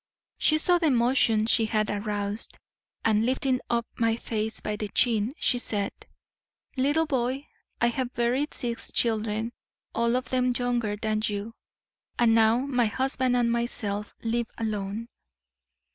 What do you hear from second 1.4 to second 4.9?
she had aroused, and lifting up my face by the